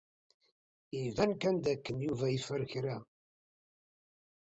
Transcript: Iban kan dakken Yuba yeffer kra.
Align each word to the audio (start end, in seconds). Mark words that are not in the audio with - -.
Iban 1.03 1.31
kan 1.41 1.55
dakken 1.63 1.97
Yuba 2.05 2.27
yeffer 2.33 2.61
kra. 2.71 2.97